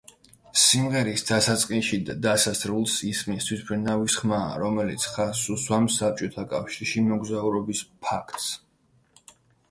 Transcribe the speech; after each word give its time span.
სიმღერის 0.59 1.23
დასაწყისში 1.25 1.97
და 2.05 2.13
დასასრულს 2.25 2.95
ისმის 3.09 3.49
თვითმფრინავის 3.49 4.15
ხმა, 4.21 4.39
რომელიც 4.61 5.05
ხაზს 5.17 5.51
უსვამს 5.57 5.97
საბჭოთა 6.01 6.45
კავშირში 6.55 7.03
მოგზაურობის 7.11 7.83
ფაქტს. 8.07 8.49